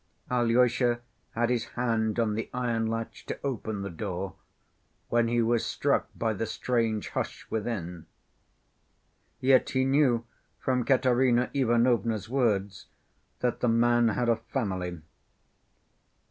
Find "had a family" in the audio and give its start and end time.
14.07-15.01